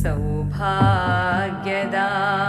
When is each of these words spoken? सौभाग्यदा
सौभाग्यदा 0.00 2.43